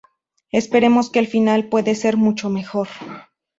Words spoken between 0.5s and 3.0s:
Esperemos que el final puede ser mucho mejor.